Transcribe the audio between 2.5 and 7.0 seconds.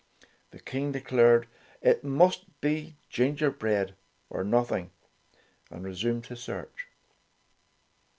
be ginger bread or nothing, and resumed his search.